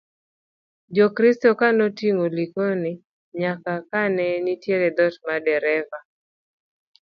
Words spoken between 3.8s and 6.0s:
ka ma ne nitie dhot mar dereba